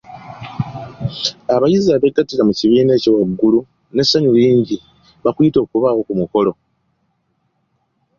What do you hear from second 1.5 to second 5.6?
Abayizi abeegattira mu kibiina ekyo waggulu n’essanyu lingi bakuyita